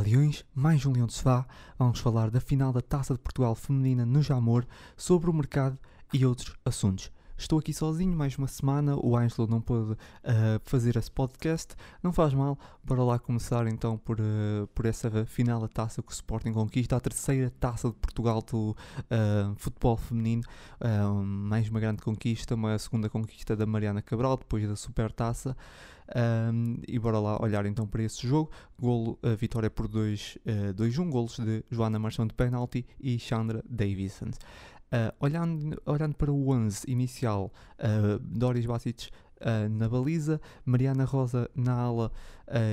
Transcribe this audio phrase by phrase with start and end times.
[0.00, 1.46] Leões, mais um Leão de Sofá.
[1.78, 5.78] Vamos falar da final da Taça de Portugal Feminina no Jamor, sobre o mercado
[6.12, 7.10] e outros assuntos.
[7.36, 9.96] Estou aqui sozinho mais uma semana, o Ângelo não pôde uh,
[10.62, 15.58] fazer esse podcast, não faz mal, bora lá começar então por, uh, por essa final
[15.58, 20.42] da taça que o Sporting conquista, a terceira taça de Portugal do uh, futebol feminino,
[21.24, 25.56] mais uma grande conquista, uma segunda conquista da Mariana Cabral, depois da super taça.
[26.12, 28.50] Um, e bora lá olhar então para esse jogo.
[28.78, 34.30] Golo, a vitória por 2-1, golos de Joana Marchão de penalti e Chandra Davison.
[34.92, 39.08] Uh, olhando, olhando para o 11 inicial, uh, Doris Bacic
[39.40, 42.10] uh, na baliza, Mariana Rosa na ala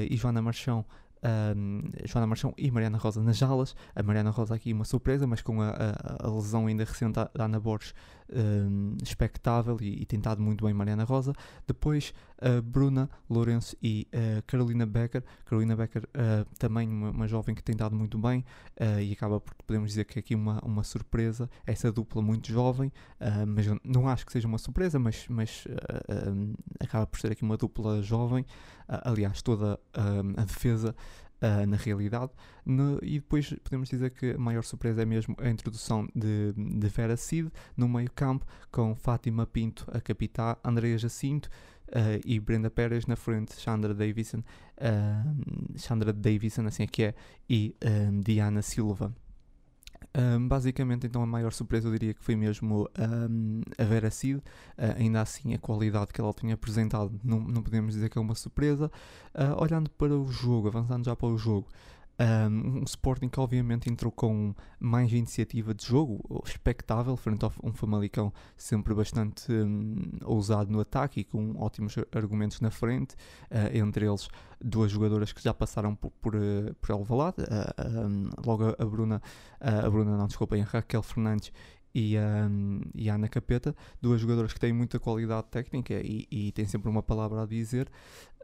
[0.09, 0.83] e Joana Marchão
[1.27, 3.75] um, Joana Marchão e Mariana Rosa nas alas.
[3.95, 7.29] A Mariana Rosa aqui uma surpresa, mas com a, a, a lesão ainda recente da
[7.37, 7.93] Ana Borges
[8.29, 11.33] um, expectável e, e tentado muito bem Mariana Rosa.
[11.65, 12.13] Depois
[12.63, 14.07] Bruna Lourenço e
[14.45, 15.23] Carolina Becker.
[15.45, 18.45] Carolina Becker uh, também uma, uma, jovem que tem dado muito bem
[19.01, 22.91] e acaba por, podemos dizer que é aqui uma, uma surpresa, essa dupla muito jovem,
[23.47, 25.65] mas não acho que seja uma surpresa, mas, mas
[26.79, 28.45] acaba por ser aqui uma dupla jovem.
[28.87, 30.95] aliás, toda a defesa
[31.41, 32.31] uh, na realidade.
[32.65, 36.87] No, e depois podemos dizer que a maior surpresa é mesmo a introdução de, de
[36.89, 41.49] Vera Cid no meio-campo, com Fátima Pinto a capitã, Andrea Jacinto.
[41.87, 47.15] Uh, e Brenda Pérez na frente, Chandra Davison, uh, Chandra Davison, assim é que é,
[47.49, 47.73] e
[48.25, 49.15] Diana Silva.
[50.15, 54.37] Um, basicamente, então, a maior surpresa eu diria que foi mesmo um, a Vera Cid.
[54.37, 54.41] Uh,
[54.97, 58.35] ainda assim, a qualidade que ela tinha apresentado não, não podemos dizer que é uma
[58.35, 58.91] surpresa.
[59.33, 61.67] Uh, olhando para o jogo, avançando já para o jogo,
[62.19, 67.71] um, um Sporting que obviamente entrou com mais iniciativa de jogo, expectável, frente a um
[67.73, 73.15] Famalicão sempre bastante um, ousado no ataque e com ótimos argumentos na frente,
[73.51, 74.27] uh, entre eles
[74.59, 79.21] duas jogadoras que já passaram por, por, uh, por Alvalade, uh, um, logo a Bruna,
[79.59, 81.51] a Bruna não, desculpem, a Raquel Fernandes
[81.97, 86.51] e, um, e a Ana Capeta, duas jogadoras que têm muita qualidade técnica e, e
[86.51, 87.89] têm sempre uma palavra a dizer,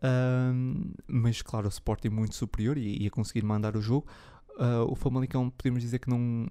[0.03, 4.07] um, mas claro, o Sporting muito superior e ia conseguir mandar o jogo.
[4.55, 6.47] Uh, o Famalicão podemos dizer que não,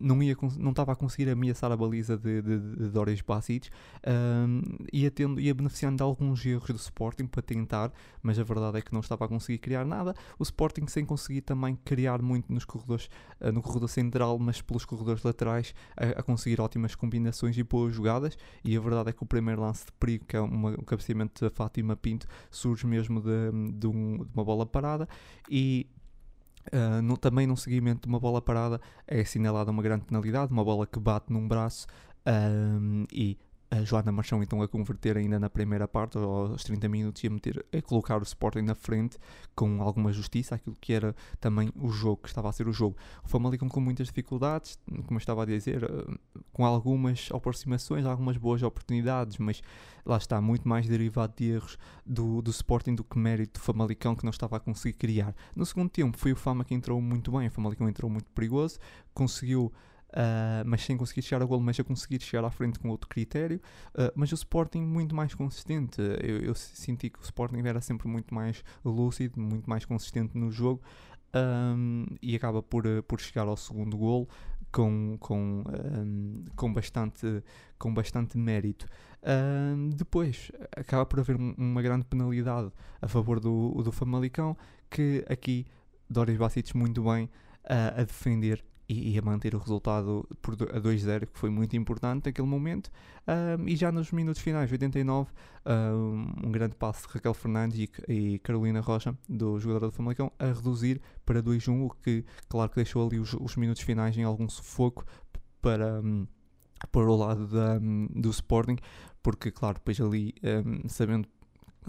[0.00, 4.86] não, ia, não estava a conseguir ameaçar a baliza de, de, de Doris Basic, uh,
[4.90, 8.80] ia, tendo, ia beneficiando de alguns erros do Sporting para tentar, mas a verdade é
[8.80, 10.14] que não estava a conseguir criar nada.
[10.38, 13.10] O Sporting sem conseguir também criar muito nos corredores,
[13.40, 17.94] uh, no corredor central, mas pelos corredores laterais, a, a, conseguir ótimas combinações e boas
[17.94, 18.38] jogadas.
[18.64, 21.44] E a verdade é que o primeiro lance de perigo, que é uma, um cabeceamento
[21.44, 25.06] da Fátima Pinto, surge mesmo de, de, um, de uma bola parada
[25.50, 25.86] e
[26.72, 30.64] Uh, no, também num seguimento de uma bola parada é assinalada uma grande penalidade, uma
[30.64, 31.86] bola que bate num braço
[32.26, 33.38] um, e
[33.70, 37.30] a Joana Marchão então a converter ainda na primeira parte, aos 30 minutos, e a,
[37.30, 39.18] meter, a colocar o Sporting na frente
[39.54, 42.96] com alguma justiça, aquilo que era também o jogo, que estava a ser o jogo.
[43.24, 46.14] O Famalicão com muitas dificuldades, como eu estava a dizer, eh,
[46.54, 49.60] com algumas aproximações, algumas boas oportunidades, mas
[50.06, 51.76] lá está, muito mais derivado de erros
[52.06, 55.34] do, do Sporting do que mérito do Famalicão que não estava a conseguir criar.
[55.54, 58.78] No segundo tempo foi o Fama que entrou muito bem, o Famalicão entrou muito perigoso,
[59.12, 59.70] conseguiu
[60.14, 63.08] Uh, mas sem conseguir chegar ao gol, mas a conseguir chegar à frente com outro
[63.08, 63.60] critério.
[63.88, 66.00] Uh, mas o Sporting muito mais consistente.
[66.22, 70.52] Eu, eu, senti que o Sporting era sempre muito mais lúcido, muito mais consistente no
[70.52, 70.80] jogo
[71.34, 74.28] um, e acaba por, por chegar ao segundo gol
[74.74, 77.44] com, com, um, com, bastante,
[77.78, 78.88] com bastante mérito.
[79.22, 84.56] Um, depois acaba por haver uma grande penalidade a favor do, do Famalicão,
[84.90, 85.64] que aqui
[86.10, 87.26] Doris Bacites muito bem
[87.66, 92.26] uh, a defender e, a manter o resultado por, a 2-0, que foi muito importante
[92.26, 92.90] naquele momento.
[93.26, 95.30] Um, e já nos minutos finais, 89,
[95.66, 100.30] um, um grande passo de Raquel Fernandes e, e, Carolina Rocha, do jogador do Famalicão,
[100.38, 104.24] a reduzir para 2-1, o que, claro, que deixou ali os, os minutos finais em
[104.24, 105.04] algum sufoco
[105.60, 106.02] para.
[106.92, 108.76] Para o lado da, do Sporting,
[109.22, 110.34] porque, claro, depois ali,
[110.86, 111.26] sabendo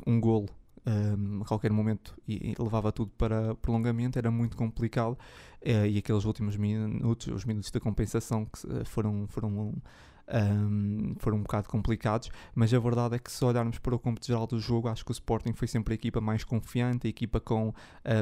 [0.07, 0.47] um golo
[0.85, 5.97] um, a qualquer momento e, e, levava tudo para prolongamento, era muito complicado uh, e
[5.97, 12.29] aqueles últimos minutos, os minutos da compensação que foram, foram, um, foram um bocado complicados,
[12.53, 15.11] mas a verdade é que se olharmos para o cômputo geral do jogo, acho que
[15.11, 17.73] o Sporting foi sempre a equipa mais confiante, a equipa com uh,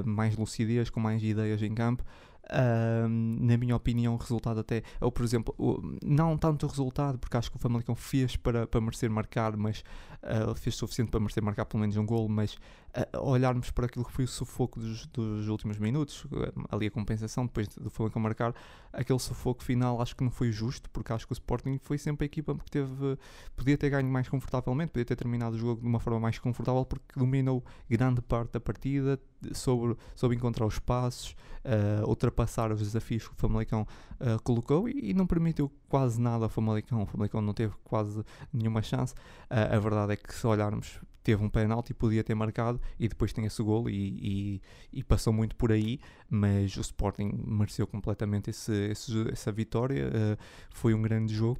[0.05, 2.03] mais lucidez, com mais ideias em campo.
[2.49, 5.55] Na minha opinião, o resultado até, ou por exemplo,
[6.03, 9.83] não tanto o resultado, porque acho que o Famalicão fez para, para merecer marcar, mas
[10.23, 14.05] uh, fez suficiente para merecer marcar pelo menos um gol, mas uh, olharmos para aquilo
[14.05, 16.25] que foi o sufoco dos, dos últimos minutos,
[16.69, 18.53] ali a compensação depois do Famalicão marcar,
[18.91, 22.25] aquele sufoco final acho que não foi justo, porque acho que o Sporting foi sempre
[22.25, 23.17] a equipa que teve,
[23.55, 26.85] podia ter ganho mais confortavelmente, podia ter terminado o jogo de uma forma mais confortável,
[26.85, 29.19] porque dominou grande parte da partida,
[29.53, 33.87] sobre, sobre encontrar os passos, uh, ultrapassar os desafios que o Famalicão
[34.19, 37.03] uh, colocou e, e, não permitiu quase nada ao Famalicão.
[37.03, 39.13] O Famalicão não teve quase nenhuma chance.
[39.49, 43.31] Uh, a verdade é que se olharmos teve um penalti, podia ter marcado e depois
[43.31, 44.61] tem esse golo e, e,
[44.91, 45.99] e, passou muito por aí,
[46.29, 50.37] mas o Sporting mereceu completamente esse, esse essa vitória, uh,
[50.69, 51.59] foi um grande jogo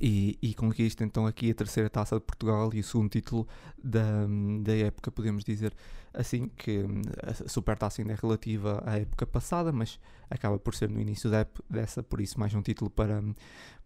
[0.00, 3.46] e, e, conquista então aqui a terceira taça de Portugal e o segundo título
[3.82, 4.26] da,
[4.62, 5.74] da época, podemos dizer
[6.12, 9.98] assim, que hum, a supertaça ainda é relativa à época passada, mas
[10.30, 13.22] acaba por ser no início da, dessa, por isso mais um título para,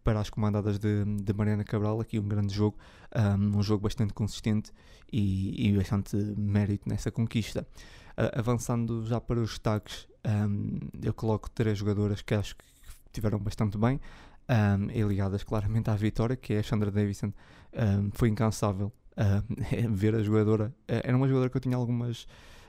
[0.05, 2.77] para as comandadas de, de Mariana Cabral, aqui um grande jogo,
[3.15, 4.73] um, um jogo bastante consistente
[5.13, 7.67] e, e, bastante mérito nessa conquista.
[8.35, 12.65] Avançando já para os destaques, um, eu coloco três jogadoras que acho que
[13.13, 14.01] tiveram bastante bem
[14.49, 17.33] um, e ligadas claramente à vitória, que é a Chandra Davison.
[17.73, 19.45] Um, foi incansável uh,
[19.93, 20.75] ver a jogadora.
[20.89, 22.27] Uh, era uma jogadora que eu tinha algumas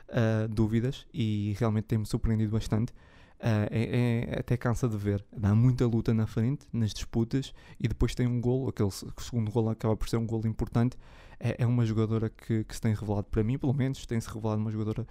[0.10, 2.94] uh, dúvidas e realmente tem-me surpreendido bastante.
[3.42, 5.26] É, é, até cansa de ver.
[5.32, 8.68] Dá muita luta na frente, nas disputas, e depois tem um golo.
[8.68, 10.98] Aquele segundo golo acaba por ser um golo importante
[11.40, 14.62] é, é uma jogadora que, que, se tem revelado para mim, pelo menos, tem-se revelado
[14.62, 15.08] uma jogadora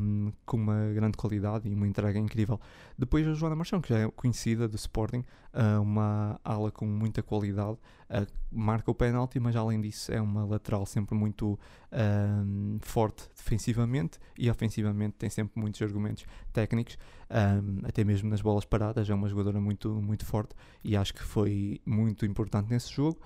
[0.00, 2.60] um, com uma grande qualidade e uma entrega incrível.
[2.96, 5.24] Depois a Joana Marchão, que já é conhecida do Sporting,
[5.54, 7.78] uh, uma ala com muita qualidade,
[8.10, 11.58] uh, marca o penalti, mas além disso é uma lateral sempre muito
[11.92, 16.96] um, forte defensivamente e ofensivamente tem sempre muitos argumentos técnicos,
[17.30, 20.54] um, até mesmo nas bolas paradas, é uma jogadora muito, muito forte
[20.84, 23.20] e acho que foi muito importante nesse jogo.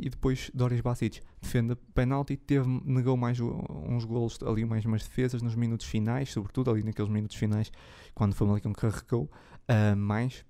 [0.00, 5.42] e depois Doris Basic defende penalti, teve, negou mais uns golos ali, mais umas defesas
[5.42, 7.72] nos minutos finais, sobretudo ali naqueles minutos finais,
[8.14, 9.30] quando foi Famalicão carregou
[9.68, 10.44] uh, mais.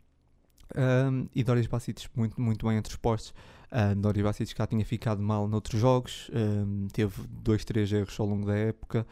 [0.76, 3.34] Um, e Doris Bacites muito, muito bem entre os postos.
[3.70, 8.26] Uh, Doris Bacites já tinha ficado mal noutros jogos, um, teve dois, três erros ao
[8.26, 9.06] longo da época.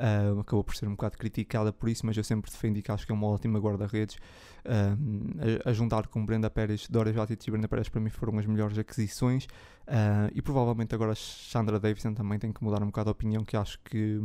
[0.00, 3.04] Uh, acabou por ser um bocado criticada por isso, mas eu sempre defendi que acho
[3.04, 4.16] que é uma ótima guarda-redes.
[4.64, 8.38] Uh, a, a, juntar com Brenda Pérez, Doris Bacites e Brenda Pérez para mim foram
[8.38, 9.44] as melhores aquisições.
[9.86, 13.56] Uh, e provavelmente agora Sandra Davidson também tem que mudar um bocado a opinião, que
[13.56, 14.18] acho que.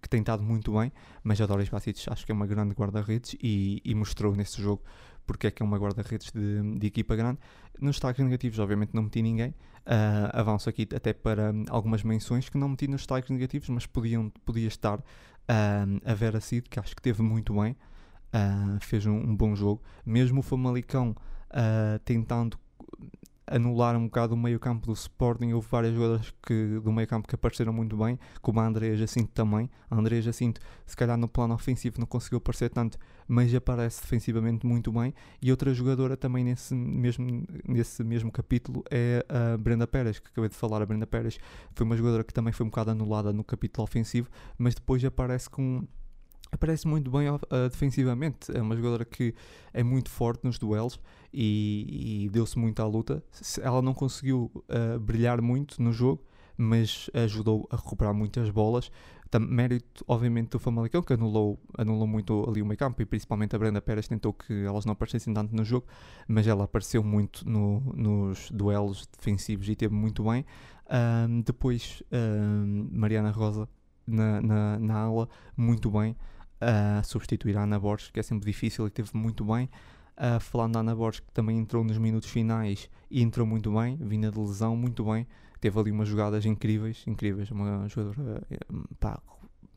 [0.00, 0.92] Que tem estado muito bem,
[1.24, 4.82] mas a Doris Bacic acho que é uma grande guarda-redes e, e, mostrou nesse jogo
[5.26, 7.38] porque é que é uma guarda-redes de, de, equipa grande.
[7.80, 9.50] Nos destaques negativos, obviamente, não meti ninguém.
[9.86, 14.30] Uh, avanço aqui até para algumas menções que não meti nos destaques negativos, mas podiam,
[14.44, 15.02] podia estar uh,
[16.04, 17.76] a Vera Cid, que acho que teve muito bem,
[18.32, 19.82] uh, fez um, um, bom jogo.
[20.04, 21.14] Mesmo o Famalicão
[22.04, 22.58] tentando
[23.46, 25.52] anular um bocado o meio campo do Sporting.
[25.52, 29.30] Houve várias jogadoras que, do meio campo que apareceram muito bem, como a Andrea Jacinto
[29.32, 29.70] também.
[29.90, 32.98] A Andrea Jacinto, se calhar no plano ofensivo não conseguiu aparecer tanto,
[33.28, 35.14] mas aparece defensivamente muito bem.
[35.40, 40.48] E outra jogadora também nesse mesmo, nesse mesmo capítulo é a Brenda Pérez, que acabei
[40.48, 40.82] de falar.
[40.82, 41.38] A Brenda Pérez
[41.74, 44.28] foi uma jogadora que também foi um bocado anulada no capítulo ofensivo,
[44.58, 45.86] mas depois aparece com
[46.56, 47.38] aparece muito bem uh,
[47.70, 48.50] defensivamente.
[48.56, 49.34] É uma jogadora que
[49.72, 50.98] é muito forte nos duelos
[51.32, 53.22] e, e deu-se muito à luta.
[53.62, 56.24] Ela não conseguiu uh, brilhar muito no jogo,
[56.56, 58.90] mas ajudou a recuperar muitas bolas.
[59.30, 63.54] Tam, mérito, obviamente, do Famalicão, que anulou, anulou muito ali o meio campo e principalmente
[63.54, 65.86] a Brenda Pérez tentou que elas não aparecessem tanto no jogo,
[66.28, 70.44] mas ela apareceu muito no, nos duelos defensivos e teve muito bem.
[71.28, 73.68] Um, depois, um, Mariana Rosa
[74.06, 76.16] na, na, na ala, muito bem
[76.60, 79.68] a substituir a Ana Borges, que é sempre difícil e teve muito bem.
[80.16, 83.96] Uh, falando da Ana Borges, que também entrou nos minutos finais e entrou muito bem,
[83.96, 85.26] vinda de lesão, muito bem.
[85.60, 87.50] Teve ali umas jogadas incríveis, incríveis.
[87.50, 88.58] Uma jogadora eh,
[89.00, 89.20] pá,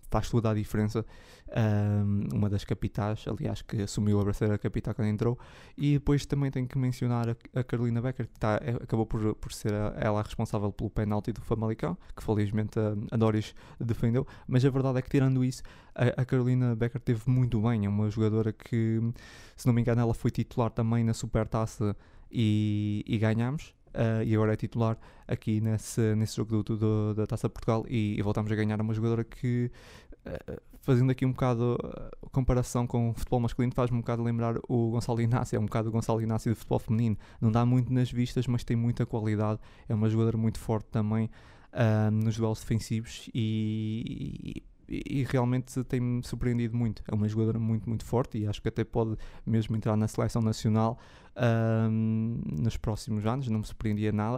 [0.10, 1.06] faz toda a diferença.
[1.52, 5.38] Um, uma das capitais, aliás, que assumiu a braceira capital quando entrou.
[5.78, 9.36] E depois também tenho que mencionar a, a Carolina Becker, que tá, é, acabou por,
[9.36, 13.56] por ser a, ela a responsável pelo penalti do Famalicão, que felizmente a, a Doris
[13.80, 14.28] defendeu.
[14.48, 15.64] Mas a verdade é que, tirando isso,
[15.96, 17.86] a, Carolina Becker teve muito bem.
[17.86, 19.00] É uma jogadora que,
[19.56, 21.96] se não me engano, ela foi titular também na Supertaça
[22.32, 23.74] e, e ganhamos.
[23.94, 27.86] Uh, e agora é titular aqui nesse, nesse jogo do, do, da Taça de Portugal.
[27.88, 29.72] E, e, voltamos a ganhar uma jogadora que
[30.26, 34.24] uh, fazendo aqui um bocado a uh, comparação com o futebol masculino faz-me um bocado
[34.24, 37.66] lembrar o Gonçalo Inácio, é um bocado o Gonçalo Inácio do futebol feminino, não dá
[37.66, 41.30] muito nas vistas mas tem muita qualidade, é uma jogadora muito forte também
[42.12, 44.64] nos duelos defensivos e, e,
[45.30, 47.04] realmente tem-me surpreendido muito.
[47.08, 49.16] É uma jogadora muito, muito forte e acho que até pode
[49.46, 51.00] mesmo entrar na seleção nacional
[51.90, 53.48] um, nos próximos anos.
[53.48, 54.38] Não me surpreendia nada,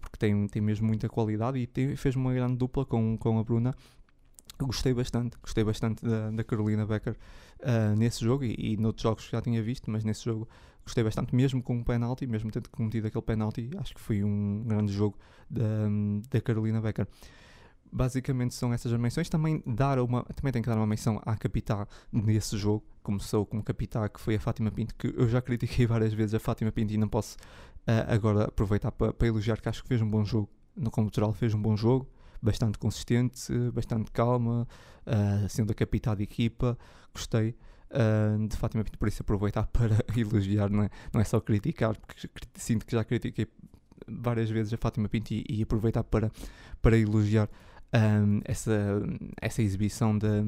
[0.00, 3.44] porque tem, tem mesmo muita qualidade e tem, fez uma grande dupla com, com a
[3.44, 3.74] Bruna.
[4.58, 7.16] Gostei bastante, gostei bastante da, da Carolina Becker
[7.60, 10.46] uh, nesse jogo e, e noutros jogos que já tinha visto, mas nesse jogo
[10.84, 14.62] gostei bastante, mesmo com um penalti, mesmo tendo cometido aquele penalti, acho que foi um
[14.66, 15.18] grande jogo
[15.48, 15.64] da,
[16.30, 17.06] da Carolina Becker
[17.92, 19.28] basicamente são essas as menções.
[19.28, 22.84] Também, dar uma, também tenho que dar uma menção à capitã nesse jogo.
[23.02, 26.40] Começou como capitã, que foi a Fátima Pinto, que eu já critiquei várias vezes a
[26.40, 30.00] Fátima Pinto e não posso uh, agora aproveitar para, para elogiar, que acho que fez
[30.00, 30.48] um bom jogo.
[30.76, 32.08] No Cultural fez um bom jogo,
[32.40, 34.66] bastante consistente, bastante calma,
[35.06, 36.78] uh, sendo a capitã de equipa.
[37.12, 37.56] Gostei.
[37.90, 41.96] Uh, de Fátima Pinto, por isso aproveitar para elogiar, não é, não é só criticar,
[41.96, 43.48] porque sinto que já critiquei
[44.06, 46.30] várias vezes a Fátima Pinto e, e aproveitar para,
[46.80, 47.48] para elogiar
[47.94, 49.02] um, essa,
[49.40, 50.42] essa exibição da,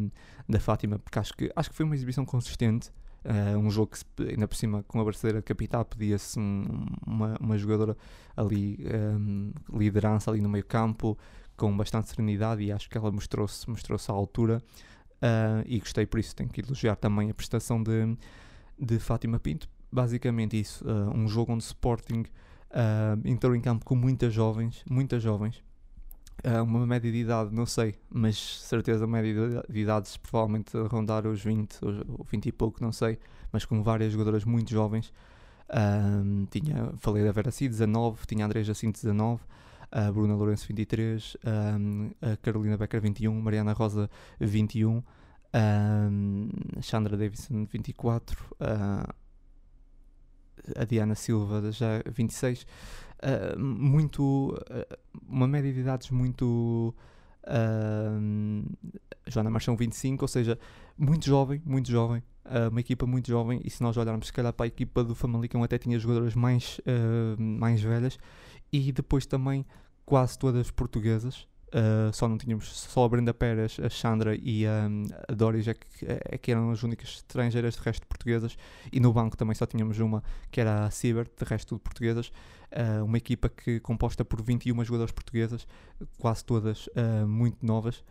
[0.49, 2.91] da Fátima, porque acho que, acho que foi uma exibição consistente.
[3.25, 7.57] Uh, um jogo que, ainda por cima, com a brasileira capital, pedia-se um, uma, uma
[7.57, 7.97] jogadora
[8.37, 8.79] ali,
[9.17, 11.17] um, liderança ali no meio campo,
[11.57, 14.61] com bastante serenidade, e acho que ela mostrou-se mostrou à altura.
[15.19, 18.17] Uh, e gostei, por isso tenho que elogiar também a prestação de,
[18.77, 19.69] de Fátima Pinto.
[19.91, 22.25] Basicamente, isso, uh, um jogo onde Sporting
[23.23, 25.63] entrou em campo com muitas jovens, muitas jovens,
[26.65, 31.43] uma média de idade, não sei, mas certeza média de idades provavelmente a rondar os
[31.43, 33.19] 20 ou 20 e pouco, não sei,
[33.53, 35.13] mas com várias jogadoras muito jovens.
[35.69, 39.41] Uh, tinha, falei da Vera C, 19, tinha a André Jacinto, 19,
[39.91, 41.37] a Bruna Lourenço, 23,
[42.21, 45.03] a Carolina Becker, 21, Mariana Rosa, 21,
[45.53, 48.57] a Chandra Davidson, 24,
[50.77, 52.67] a Diana Silva, já 26.
[53.23, 54.51] Uh, muito.
[54.51, 54.99] Uh,
[55.29, 56.95] uma média de idades muito.
[57.45, 58.65] Uh,
[59.27, 60.59] Joana Marchão 25, ou seja,
[60.99, 64.53] muito jovem, muito jovem, uh, uma equipa muito jovem, e se nós olharmos se calhar
[64.53, 68.19] para a equipa do Famalicão até tinha jogadoras mais, uh, mais velhas,
[68.73, 69.65] e depois também
[70.05, 74.89] quase todas portuguesas, Uh, só não tínhamos só a Brenda Pérez, a Sandra e a
[75.35, 78.57] Doris é que, é que, eram as únicas estrangeiras de resto portuguesas.
[78.93, 82.31] E no banco também só tínhamos uma que era a Ciber, de resto tudo portuguesas.
[82.71, 85.67] Uh, uma equipa que composta por 21 jogadoras portuguesas
[86.19, 88.05] quase todas uh, muito novas.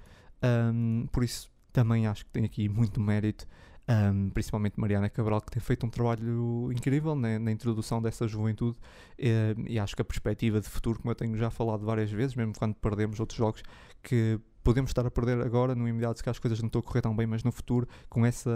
[0.44, 3.48] Um, por isso também acho que tem aqui muito mérito
[3.91, 8.77] um, principalmente Mariana Cabral, que tem feito um trabalho incrível né, na introdução dessa juventude.
[9.17, 12.36] E, e acho que a perspectiva de futuro, como eu tenho já falado várias vezes,
[12.36, 13.63] mesmo quando perdemos outros jogos,
[14.01, 17.01] que podemos estar a perder agora, no imediato, que as coisas não estão a correr
[17.01, 18.51] tão bem, mas no futuro, com essa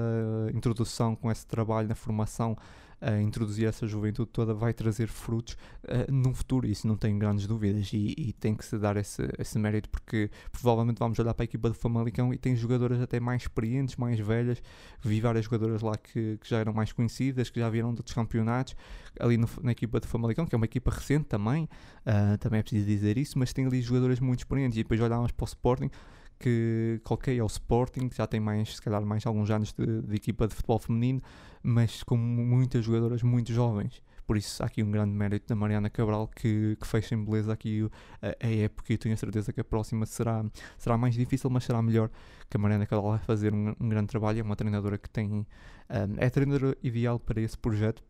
[0.53, 2.55] introdução, com esse trabalho na formação
[3.01, 7.45] a introduzir essa juventude toda vai trazer frutos uh, num futuro, isso não tenho grandes
[7.47, 11.43] dúvidas e, e tem que se dar esse, esse mérito porque provavelmente vamos olhar para
[11.43, 14.61] a equipa do Famalicão e tem jogadoras até mais experientes, mais velhas,
[15.01, 18.15] vi várias jogadoras lá que, que já eram mais conhecidas, que já vieram de outros
[18.15, 18.75] campeonatos,
[19.19, 21.69] ali no, na equipa do Famalicão, que é uma equipa recente também,
[22.05, 24.77] uh, também é preciso dizer isso, mas tem ali jogadoras muito experientes.
[24.77, 25.89] E depois olhamos para o Sporting
[26.45, 30.03] que qualquer é o Sporting, que já tem mais, se calhar, mais alguns anos de,
[30.03, 31.19] de, equipa de futebol feminino,
[31.63, 33.99] mas com muitas jogadoras muito jovens.
[34.27, 37.51] Por isso, há aqui um grande mérito da Mariana Cabral que, que fecha em beleza
[37.51, 37.89] aqui
[38.21, 40.45] a, a época e tenho a certeza que a próxima será,
[40.77, 42.11] será mais difícil, mas será melhor
[42.47, 44.39] que a Mariana Cabral vai fazer um, um grande trabalho.
[44.39, 45.31] É uma treinadora que tem.
[45.31, 45.45] Um,
[46.17, 48.03] é a treinadora ideal para esse projeto.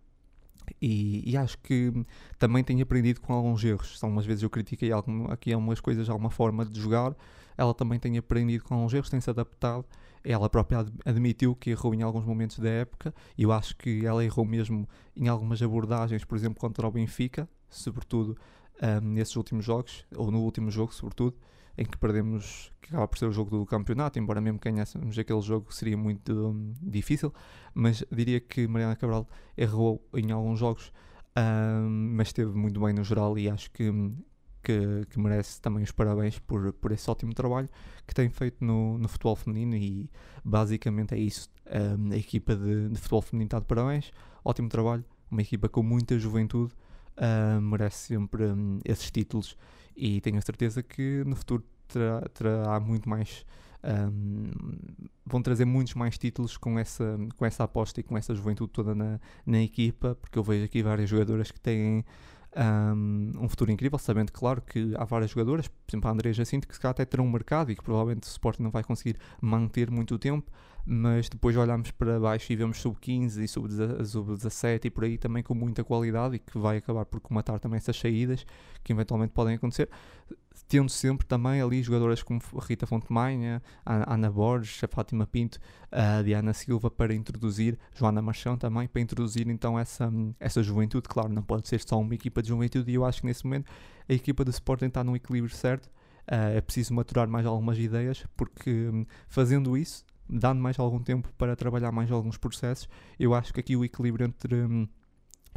[0.81, 1.93] E, e, acho que
[2.37, 3.97] também tenho aprendido com alguns erros.
[3.97, 7.15] São umas vezes eu critiquei algum, aqui algumas coisas, alguma forma de jogar,
[7.57, 9.85] ela também tem aprendido com os erros, tem se adaptado.
[10.23, 14.43] Ela própria admitiu que errou em alguns momentos da época, eu acho que ela errou
[14.43, 18.35] mesmo em algumas abordagens, por exemplo, contra o Benfica, sobretudo
[18.81, 21.37] um, nesses últimos jogos, ou no último jogo, sobretudo,
[21.77, 25.41] em que perdemos, que acaba por ser o jogo do campeonato, embora mesmo ganhássemos aquele
[25.41, 27.33] jogo seria muito um, difícil,
[27.73, 30.91] mas diria que Mariana Cabral errou em alguns jogos,
[31.37, 34.15] um, mas esteve muito bem no geral e acho que hum,
[34.65, 37.69] que, que, merece também os parabéns por, por esse ótimo trabalho
[38.07, 40.09] que tem feito no, no futebol feminino e
[40.43, 41.49] basicamente é isso.
[41.67, 44.11] Um, a equipa de, de, futebol feminino está de parabéns,
[44.43, 46.73] ótimo trabalho, uma equipa com muita juventude,
[47.15, 49.55] um, merece sempre um, esses títulos
[49.95, 53.45] e tenho a certeza que no futuro terá, terá muito mais.
[55.23, 58.95] vão trazer muitos mais títulos com essa, com essa aposta e com essa juventude toda
[58.95, 62.03] na, na equipa, porque eu vejo aqui várias jogadoras que têm
[62.55, 66.67] um, um, futuro incrível, sabendo, claro, que há várias jogadoras, por exemplo, a André Jacinto,
[66.67, 69.17] que se calhar até terão um mercado e que provavelmente o Sporting não vai conseguir
[69.41, 70.49] manter muito tempo,
[70.85, 75.53] mas depois olhamos para baixo e vemos sub-15 e sub-17 e por aí também com
[75.53, 78.45] muita qualidade e que vai acabar por comatar também essas saídas
[78.83, 79.89] que eventualmente podem acontecer
[80.67, 85.59] tendo sempre também ali jogadoras como Rita Fontemanha, Ana Borges, a Fátima Pinto,
[85.91, 91.07] a Diana Silva para introduzir, Joana Machão também, para introduzir então essa, essa juventude.
[91.07, 93.69] Claro, não pode ser só uma equipa de juventude e eu acho que nesse momento
[94.07, 95.87] a equipa do Sporting está num equilíbrio certo.
[96.27, 101.31] Uh, é preciso maturar mais algumas ideias, porque um, fazendo isso, dando mais algum tempo
[101.37, 104.55] para trabalhar mais alguns processos, eu acho que aqui o equilíbrio entre.
[104.55, 104.87] Um,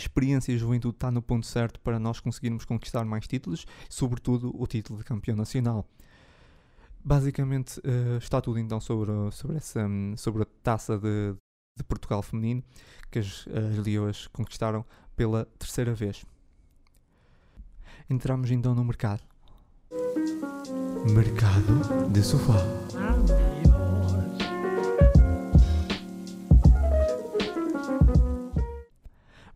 [0.02, 4.66] experiência e juventude está no ponto certo para nós conseguirmos conquistar mais títulos, sobretudo o
[4.66, 5.86] título de campeão nacional.
[7.04, 9.80] basicamente uh, está tudo então sobre, sobre, essa,
[10.16, 11.34] sobre a taça de,
[11.76, 12.62] de Portugal feminino
[13.10, 14.84] que as, as conquistaram
[15.16, 16.24] pela terceira vez.
[18.10, 19.22] Entramos então no mercado.
[21.12, 22.77] Mercado de sofá.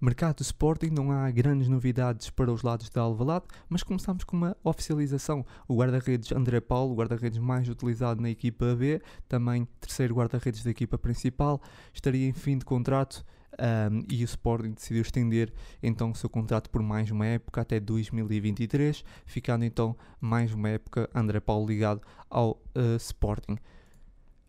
[0.05, 4.37] Mercado de Sporting não há grandes novidades para os lados da Alvalade, mas começamos com
[4.37, 5.47] uma oficialização.
[5.69, 10.73] O guarda-redes André Paulo, o guarda-redes mais utilizado na equipa B, também terceiro guarda-redes da
[10.73, 11.63] equipa principal,
[11.95, 16.69] estaria em fim de contrato um, e o Sporting decidiu estender então o seu contrato
[16.69, 22.61] por mais uma época até 2023, ficando então mais uma época André Paulo ligado ao
[22.77, 23.57] uh, Sporting.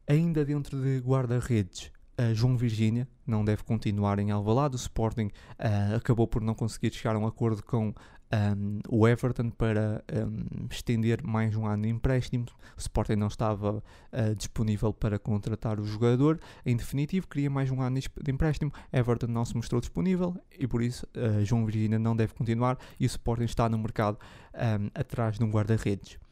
[0.07, 1.91] Ainda dentro de guarda-redes,
[2.33, 4.75] João Virgínia não deve continuar em Alvalade.
[4.75, 7.93] O Sporting uh, acabou por não conseguir chegar a um acordo com
[8.33, 12.45] um, o Everton para um, estender mais um ano de empréstimo.
[12.75, 16.39] O Sporting não estava uh, disponível para contratar o jogador.
[16.65, 18.71] Em definitivo, queria mais um ano de empréstimo.
[18.91, 23.05] Everton não se mostrou disponível e por isso uh, João Virgínia não deve continuar e
[23.05, 24.17] o Sporting está no mercado
[24.53, 26.22] um, atrás de um guarda-redes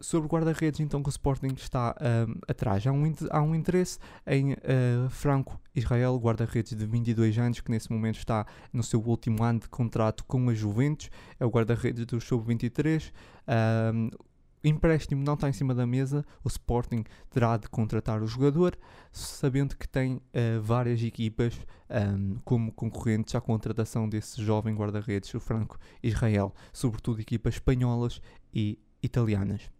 [0.00, 1.94] sobre guarda-redes, então, que o Sporting está
[2.28, 2.86] um, atrás.
[2.86, 7.90] Há um, há um interesse em uh, Franco Israel, guarda-redes de 22 anos, que nesse
[7.90, 11.10] momento está no seu último ano de contrato com a Juventus.
[11.40, 13.10] É o guarda-redes do Sub-23.
[13.94, 14.10] Um,
[14.62, 18.76] empréstimo não está em cima da mesa, o Sporting terá de contratar o jogador,
[19.12, 21.54] sabendo que tem uh, várias equipas
[21.88, 28.20] um, como concorrentes à contratação desse jovem guarda-redes, o Franco Israel, sobretudo equipas espanholas
[28.52, 29.75] e italianas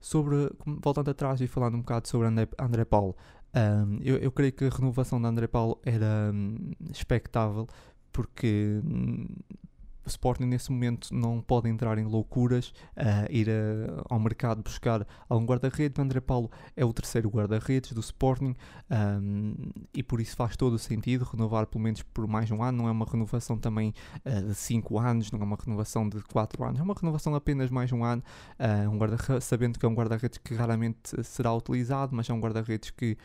[0.00, 3.16] sobre, voltando atrás e falando um bocado sobre André, André Paulo,
[3.54, 7.66] um, eu, eu, creio que a renovação de André Paulo era um, expectável
[8.12, 9.26] porque um,
[9.64, 9.68] o
[10.06, 15.44] Sporting nesse momento não pode entrar em loucuras, uh, ir a, ao mercado buscar algum
[15.44, 15.98] guarda-redes.
[15.98, 18.54] André Paulo é o terceiro guarda-redes do Sporting
[18.90, 19.54] um,
[19.94, 22.78] e por isso faz todo o sentido renovar pelo menos por mais um ano.
[22.78, 23.92] Não é uma renovação também
[24.24, 27.70] uh, de 5 anos, não é uma renovação de 4 anos, é uma renovação apenas
[27.70, 28.22] mais um ano.
[28.58, 32.40] Uh, um guarda sabendo que é um guarda-redes que raramente será utilizado, mas é um
[32.40, 33.16] guarda-redes que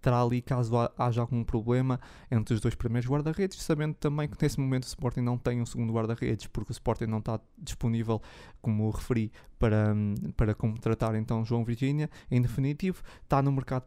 [0.00, 4.58] terá ali caso haja algum problema entre os dois primeiros guarda-redes, sabendo também que nesse
[4.58, 8.20] momento o Sporting não tem um segundo guarda-redes, porque o Sporting não está disponível,
[8.60, 9.94] como referi, para,
[10.36, 12.08] para contratar então João Virgínia.
[12.30, 13.84] Em definitivo, está no mercado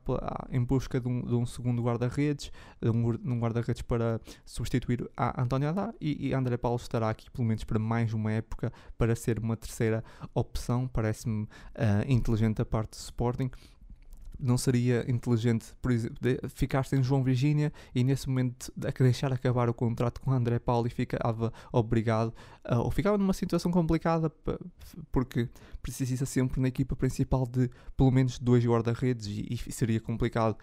[0.51, 5.69] em busca de um, de um segundo guarda-redes, um, um guarda-redes para substituir a António
[5.69, 9.39] Adá e, e André Paulo estará aqui pelo menos para mais uma época para ser
[9.39, 10.87] uma terceira opção.
[10.87, 11.47] Parece-me uh,
[12.07, 13.49] inteligente a parte do Sporting
[14.39, 16.17] não seria inteligente, por exemplo,
[16.49, 20.89] ficar sem João Virgínia e nesse momento deixar acabar o contrato com André Paulo e
[20.89, 22.33] ficava obrigado,
[22.69, 24.31] uh, ou ficava numa situação complicada
[25.11, 25.49] porque
[25.81, 30.57] precisa sempre na equipa principal de pelo menos dois guarda-redes e, e, seria complicado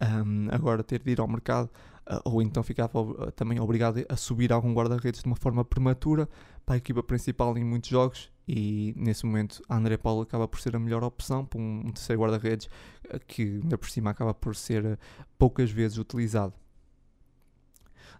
[0.00, 1.70] um, agora ter de ir ao mercado
[2.10, 6.28] uh, ou então ficava uh, também obrigado a subir algum guarda-redes de uma forma prematura
[6.64, 10.76] para a equipa principal em muitos jogos e nesse momento André Paulo acaba por ser
[10.76, 12.66] a melhor opção para um, terceiro guarda-redes
[13.12, 14.98] uh, que ainda por cima acaba por ser
[15.38, 16.54] poucas vezes utilizado.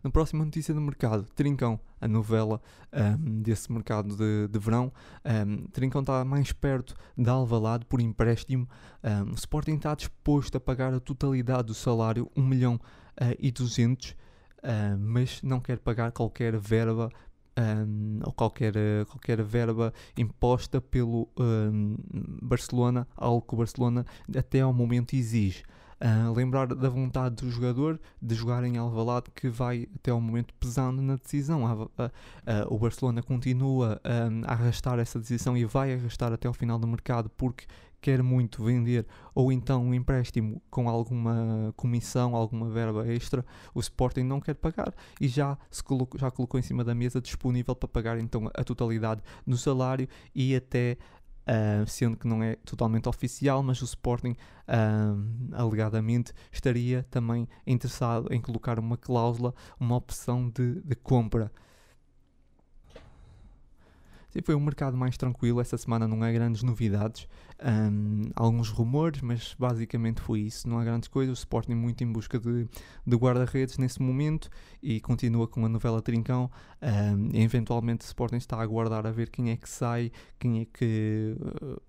[0.03, 2.61] Na próxima notícia do mercado, Trincão, a novela
[2.93, 4.93] um, desse mercado de, de verão.
[5.25, 8.69] Um, Trincão está mais perto da Alvalade por empréstimo.
[9.03, 12.75] Um, o Sporting está disposto a pagar a totalidade do salário, 1 milhão
[13.21, 14.17] uh, e 200, uh,
[14.99, 17.11] mas não quer pagar qualquer verba
[18.25, 18.75] ou qualquer,
[19.07, 21.97] qualquer verba imposta pelo um,
[22.42, 24.05] Barcelona, algo que o Barcelona
[24.37, 25.64] até ao momento exige.
[25.99, 30.53] Uh, lembrar da vontade do jogador de jogar em Alvalade que vai até ao momento
[30.61, 31.64] pesando na decisão.
[31.64, 32.11] Uh, uh,
[32.69, 37.31] o Barcelona continua a arrastar essa decisão e vai arrastar até ao final do mercado
[37.31, 37.64] porque
[38.00, 44.22] quer muito vender ou então um empréstimo com alguma comissão, alguma verba extra, o Sporting
[44.22, 47.88] não quer pagar e já, se colocou, já colocou em cima da mesa disponível para
[47.88, 50.96] pagar então a totalidade do salário e até
[51.48, 58.35] Uh, sendo que não é totalmente oficial, mas o Sporting uh, alegadamente estaria também interessado
[58.35, 61.52] em colocar uma cláusula, uma opção de, de compra
[64.42, 65.61] foi um mercado mais tranquilo.
[65.61, 67.29] Essa semana não há grandes novidades.
[67.64, 70.68] Um, alguns rumores, mas basicamente foi isso.
[70.68, 71.38] Não há grandes coisas.
[71.38, 72.68] O Sporting muito em busca de,
[73.07, 74.51] de guarda-redes nesse momento
[74.83, 76.51] e continua com a novela Trincão.
[76.83, 80.64] Um, eventualmente o Sporting está a aguardar a ver quem é que sai, quem é
[80.64, 81.37] que.
[81.62, 81.81] Uh,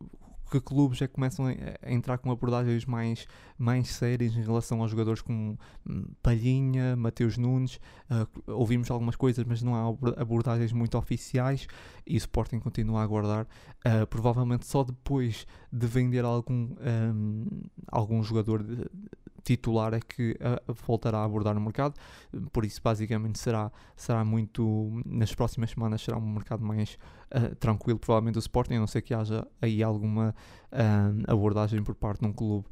[0.49, 4.81] que clubes é que começam a, a, entrar com abordagens mais, mais sérias em relação
[4.81, 5.57] aos jogadores como
[5.87, 7.79] hum, Palhinha, Mateus Nunes.
[8.09, 11.67] Uh, ouvimos algumas coisas, mas não há abordagens muito oficiais
[12.05, 13.47] e o Sporting continua a aguardar.
[13.85, 16.75] Uh, provavelmente só depois de vender algum,
[17.13, 17.45] um,
[17.87, 18.85] algum jogador de,
[19.47, 21.95] titular é que uh, voltará a abordar o mercado,
[22.51, 26.97] por isso basicamente será, será muito, nas próximas semanas será um mercado mais
[27.31, 30.35] uh, tranquilo, provavelmente o Sporting, a não ser que haja aí alguma
[30.71, 32.65] uh, abordagem por parte de um clube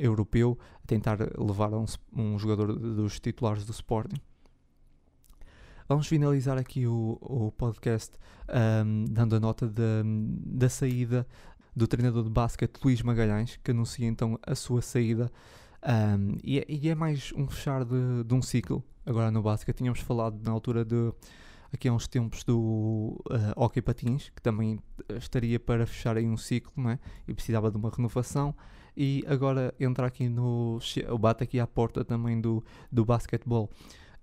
[0.00, 4.16] europeu a tentar levar um, um jogador dos titulares do Sporting.
[5.88, 8.18] Vamos finalizar aqui o, o podcast
[8.84, 10.02] um, dando a nota de,
[10.44, 11.24] da saída
[11.74, 15.30] do treinador de basquete Luís Magalhães, que anuncia então a sua saída
[15.82, 18.84] um, e, é, e, é mais um fechar de, de, um ciclo.
[19.06, 21.12] Agora no básico, tínhamos falado na altura de
[21.72, 24.78] aqui há uns tempos do uh, Hockey Patins, que também
[25.16, 26.98] estaria para fechar aí um ciclo não é?
[27.26, 28.54] e precisava de uma renovação.
[28.96, 30.78] E agora entra aqui no.
[31.18, 33.70] bate aqui à porta também do, do basquetebol.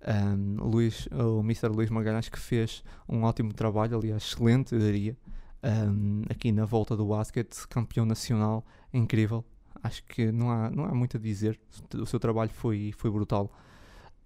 [0.06, 1.68] Um, Luís, o Mr.
[1.68, 5.16] Luís Magalhães, que fez um ótimo trabalho, aliás, excelente, eu diria,
[5.90, 9.44] um, aqui na volta do basquete, campeão nacional, incrível,
[9.82, 11.58] acho que não há, não há muito a dizer.
[11.94, 13.52] O seu trabalho foi, foi brutal.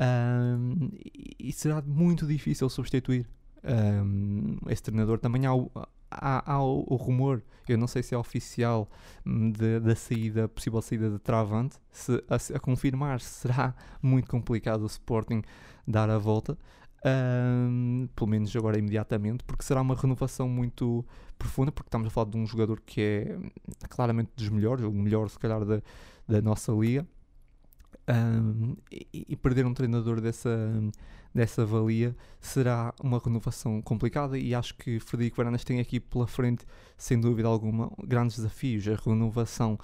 [0.01, 0.91] Um,
[1.39, 3.27] e será muito difícil substituir
[3.65, 5.19] um, esse treinador.
[5.19, 5.71] Também há o,
[6.11, 8.89] há, há o, o, rumor, eu não sei se é oficial,
[9.25, 11.77] hum, da saída, possível saída de Travante.
[11.91, 15.43] Se, a, a confirmar, será muito complicado o Sporting
[15.87, 16.57] dar a volta
[17.05, 21.05] um, pelo menos agora imediatamente, porque será uma renovação muito
[21.39, 23.39] profunda, porque estamos a falar de um jogador que é
[23.89, 25.83] claramente dos melhores, o melhor se calhar da,
[26.29, 27.07] da nossa liga,
[28.09, 30.51] um, e, e, perder um treinador dessa,
[31.33, 36.65] dessa valia será uma renovação complicada e acho que Frederico Varandas tem aqui pela frente,
[36.97, 39.79] sem dúvida alguma, grandes desafios, a renovação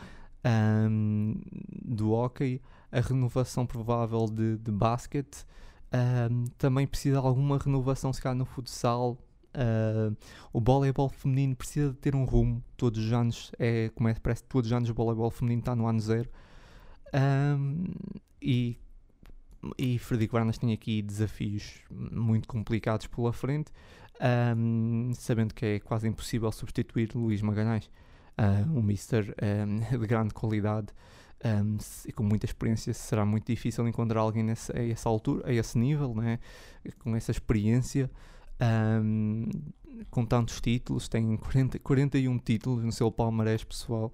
[0.44, 1.40] um,
[1.84, 5.44] do hockey, a renovação provável de, de basquete,
[6.58, 9.16] também precisa de alguma renovação, se calhar, no futsal.
[9.54, 10.14] Uh,
[10.52, 12.62] o voleibol feminino precisa de ter um rumo.
[12.76, 15.74] Todos os anos, é, como é, parece que todos os anos o voleibol feminino está
[15.74, 16.28] no ano zero.
[17.14, 17.86] Um,
[18.40, 18.76] e,
[19.76, 23.72] e Frederico Varnas tem aqui desafios muito complicados pela frente,
[24.56, 27.90] um, sabendo que é quase impossível substituir Luís Magalhães,
[28.38, 30.88] uh, um mister um, de grande qualidade
[31.44, 35.52] um, e com muita experiência será muito difícil encontrar alguém nesse, a essa altura, a
[35.52, 36.38] esse nível, né?
[36.98, 38.10] com essa experiência,
[39.02, 39.48] um,
[40.10, 44.12] com tantos títulos, tem 40, 41 títulos no seu palmarés pessoal,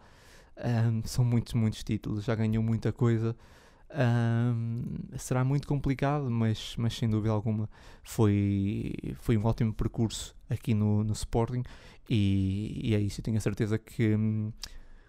[0.59, 3.35] um, são muitos, muitos títulos, já ganhou muita coisa.
[5.19, 7.71] será muito complicado, mas, mas sem dúvida alguma
[8.03, 11.63] foi, foi um ótimo percurso aqui no, no Sporting
[12.09, 13.21] e, e é isso.
[13.21, 14.53] Eu tenho a certeza que hum,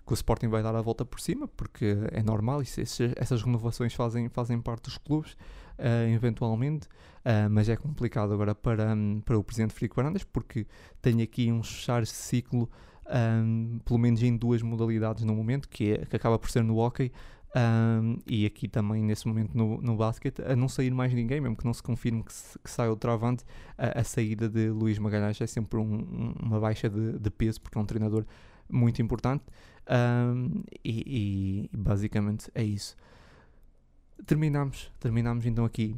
[0.06, 2.80] que o Sporting vai dar a volta por cima, porque é normal, isso,
[3.16, 5.34] essas renovações fazem, fazem parte dos clubes,
[5.80, 10.68] uh, eventualmente, uh, mas é complicado agora para, um, para o Presidente Frico Varandas, porque
[11.02, 12.70] tem aqui um fechar ciclo,
[13.08, 16.78] um, pelo menos em duas modalidades no momento, que, é, que acaba por ser no
[16.78, 17.12] hockey,
[17.56, 21.56] um, e aqui também nesse momento no, no basquete, a não sair mais ninguém, mesmo
[21.56, 23.44] que não se confirme que, se, que saia o travante,
[23.78, 27.78] a, a, saída de Luís Magalhães é sempre um, uma baixa de, de peso, porque
[27.78, 28.26] é um treinador
[28.70, 29.44] muito importante.
[29.90, 32.96] Um, e, e, basicamente é isso.
[34.26, 35.96] Terminamos, terminamos então aqui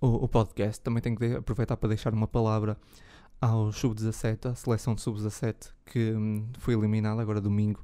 [0.00, 0.82] o, o podcast.
[0.82, 2.76] Também tenho que aproveitar para deixar uma palavra
[3.40, 7.82] ao Sub-17, a seleção de Sub-17 que um, foi eliminada agora domingo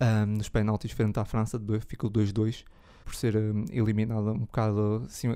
[0.00, 2.64] um, nos penaltis frente à França, ficou 2-2
[3.04, 5.28] por ser um, eliminada um bocado, assim,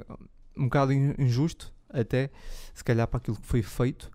[0.57, 2.31] um bocado injusto até,
[2.75, 4.11] se calhar para aquilo que foi feito,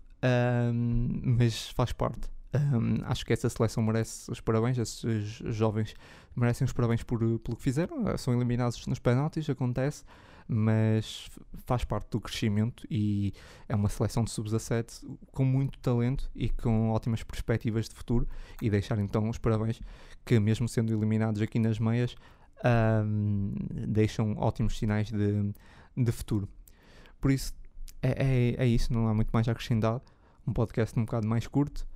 [1.22, 2.28] mas faz parte.
[2.54, 5.94] Um, acho que essa seleção merece os parabéns, esses jovens
[6.34, 8.06] merecem os parabéns por, pelo que fizeram.
[8.08, 10.04] Ah, são eliminados nos penaltis, acontece,
[10.46, 11.28] mas
[11.66, 13.34] faz parte do crescimento e
[13.68, 18.26] é uma seleção de sub-17 com muito talento e com ótimas perspectivas de futuro.
[18.62, 19.80] E deixar então os parabéns
[20.24, 22.16] que, mesmo sendo eliminados aqui nas meias,
[23.04, 23.52] um,
[23.86, 25.52] deixam ótimos sinais de,
[25.96, 26.48] de futuro.
[27.20, 27.52] Por isso,
[28.00, 30.00] é, é, é isso, não há muito mais a acrescentar.
[30.46, 31.86] Um podcast um bocado mais curto.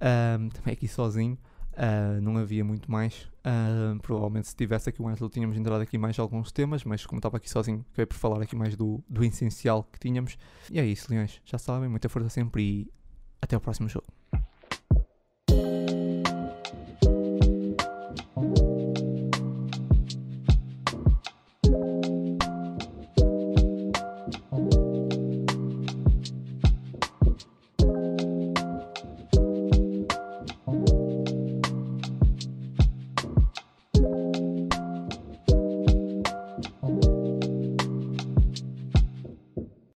[0.00, 1.38] Um, também aqui sozinho,
[1.74, 3.28] uh, não havia muito mais.
[3.38, 7.18] Uh, provavelmente se tivesse aqui o Angelo tínhamos entrado aqui mais alguns temas, mas como
[7.18, 10.36] estava aqui sozinho, acabei por falar aqui mais do, do essencial que tínhamos.
[10.70, 12.92] E é isso, Leões, já sabem, muita força sempre e
[13.40, 14.17] até o próximo jogo.